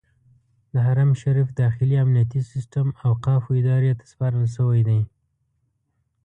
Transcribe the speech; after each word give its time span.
د 0.71 0.73
حرم 0.85 1.11
شریف 1.21 1.49
داخلي 1.61 1.95
امنیتي 2.03 2.41
سیستم 2.51 2.87
اوقافو 3.09 3.49
ادارې 3.61 3.91
ته 3.99 4.05
سپارل 4.11 4.45
شوی 4.55 4.81
دی. 4.87 5.01